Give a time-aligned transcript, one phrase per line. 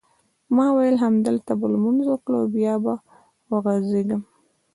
[0.55, 2.93] ما وېل همدلته به لمونځ وکړم او بیا به
[3.49, 4.21] وغځېږم.